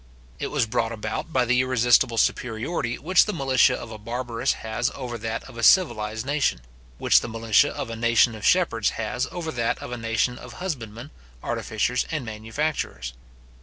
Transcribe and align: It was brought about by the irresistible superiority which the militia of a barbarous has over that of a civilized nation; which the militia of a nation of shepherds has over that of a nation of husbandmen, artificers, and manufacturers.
It 0.39 0.47
was 0.47 0.65
brought 0.65 0.91
about 0.91 1.31
by 1.31 1.45
the 1.45 1.61
irresistible 1.61 2.17
superiority 2.17 2.97
which 2.97 3.25
the 3.25 3.33
militia 3.33 3.75
of 3.75 3.91
a 3.91 3.99
barbarous 3.99 4.53
has 4.65 4.89
over 4.95 5.15
that 5.19 5.43
of 5.43 5.59
a 5.59 5.61
civilized 5.61 6.25
nation; 6.25 6.61
which 6.97 7.21
the 7.21 7.27
militia 7.29 7.69
of 7.71 7.91
a 7.91 7.95
nation 7.95 8.33
of 8.33 8.43
shepherds 8.43 8.89
has 8.97 9.27
over 9.31 9.51
that 9.51 9.77
of 9.77 9.91
a 9.91 9.97
nation 9.97 10.39
of 10.39 10.53
husbandmen, 10.53 11.11
artificers, 11.43 12.07
and 12.09 12.25
manufacturers. 12.25 13.13